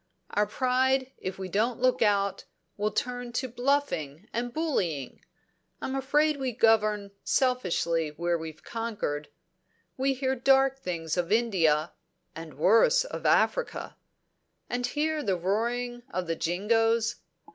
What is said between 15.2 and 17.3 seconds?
the roaring of the Jingoes!